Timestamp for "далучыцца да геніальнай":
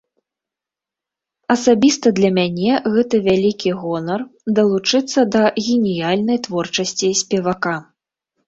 4.61-6.37